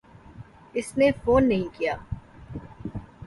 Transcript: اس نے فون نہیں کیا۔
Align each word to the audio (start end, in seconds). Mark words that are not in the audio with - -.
اس 0.73 0.97
نے 0.97 1.11
فون 1.23 1.47
نہیں 1.47 1.67
کیا۔ 1.77 1.95